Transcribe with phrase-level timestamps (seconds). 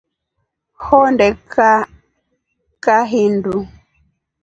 [0.85, 1.77] Honde kaa
[2.83, 3.53] kahindu.